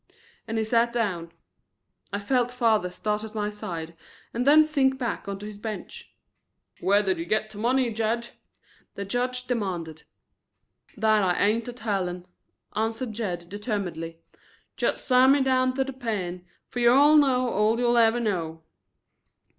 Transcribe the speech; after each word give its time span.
And 0.47 0.57
he 0.57 0.63
sat 0.63 0.91
down. 0.91 1.31
I 2.11 2.17
felt 2.19 2.51
father 2.51 2.89
start 2.89 3.23
at 3.23 3.35
my 3.35 3.51
side 3.51 3.95
and 4.33 4.47
then 4.47 4.65
sink 4.65 4.97
back 4.97 5.27
onto 5.27 5.45
his 5.45 5.59
bench. 5.59 6.11
"Where 6.79 7.03
did 7.03 7.19
you 7.19 7.25
git 7.25 7.51
the 7.51 7.59
money, 7.59 7.93
Jed?" 7.93 8.29
the 8.95 9.05
judge 9.05 9.45
demanded. 9.45 10.01
"That 10.97 11.21
I 11.21 11.45
ain't 11.45 11.67
a 11.67 11.73
telling," 11.73 12.25
answered 12.75 13.13
Jed 13.13 13.45
determinedly. 13.47 14.17
"Jest 14.75 15.05
send 15.05 15.33
me 15.33 15.43
down 15.43 15.75
to 15.75 15.83
the 15.83 15.93
pen, 15.93 16.45
fer 16.67 16.79
you 16.79 16.91
all 16.91 17.15
know 17.15 17.47
all 17.49 17.77
you'll 17.77 17.97
ever 17.99 18.19
know." 18.19 18.63